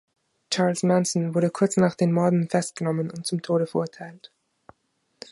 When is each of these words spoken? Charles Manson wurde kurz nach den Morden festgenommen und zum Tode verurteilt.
Charles 0.49 0.81
Manson 0.83 1.35
wurde 1.35 1.51
kurz 1.51 1.77
nach 1.77 1.93
den 1.93 2.11
Morden 2.11 2.49
festgenommen 2.49 3.11
und 3.11 3.27
zum 3.27 3.43
Tode 3.43 3.67
verurteilt. 3.67 4.31